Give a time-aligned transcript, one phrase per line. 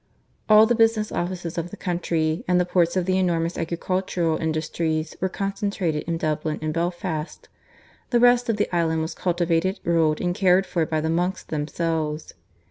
[0.49, 5.15] All the business offices of the country and the ports of the enormous agricultural industries
[5.21, 7.47] were concentrated in Dublin and Belfast;
[8.09, 12.33] the rest of the island was cultivated, ruled, and cared for by the monks themselves.